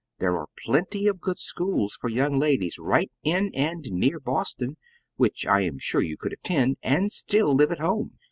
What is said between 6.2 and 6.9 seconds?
attend,